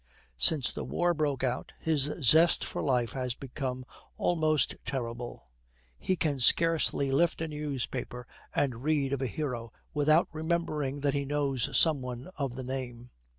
Since 0.39 0.73
the 0.73 0.83
war 0.83 1.13
broke 1.13 1.43
out, 1.43 1.73
his 1.79 2.11
zest 2.23 2.65
for 2.65 2.81
life 2.81 3.11
has 3.13 3.35
become 3.35 3.85
almost 4.17 4.75
terrible. 4.83 5.45
He 5.99 6.15
can 6.15 6.39
scarcely 6.39 7.11
lift 7.11 7.39
a 7.39 7.47
newspaper 7.47 8.25
and 8.55 8.81
read 8.81 9.13
of 9.13 9.21
a 9.21 9.27
hero 9.27 9.71
without 9.93 10.27
remembering 10.33 11.01
that 11.01 11.13
he 11.13 11.23
knows 11.23 11.77
some 11.77 12.01
one 12.01 12.29
of 12.39 12.55
the 12.55 12.63
name. 12.63 13.11